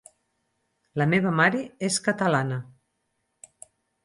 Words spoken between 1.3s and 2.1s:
mare és